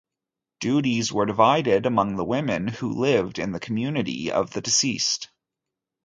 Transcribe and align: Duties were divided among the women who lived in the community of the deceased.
Duties 0.61 1.13
were 1.13 1.27
divided 1.27 1.85
among 1.85 2.15
the 2.15 2.23
women 2.23 2.67
who 2.69 2.89
lived 2.91 3.37
in 3.37 3.51
the 3.51 3.59
community 3.59 4.31
of 4.31 4.49
the 4.51 4.59
deceased. 4.59 5.29